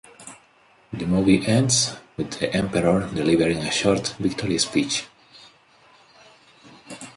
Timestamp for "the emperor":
2.39-3.07